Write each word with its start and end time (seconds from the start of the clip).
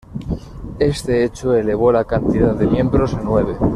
Este 0.79 1.23
hecho 1.23 1.53
elevó 1.53 1.91
la 1.91 2.05
cantidad 2.05 2.55
de 2.55 2.65
miembros 2.65 3.13
a 3.13 3.21
nueve. 3.21 3.55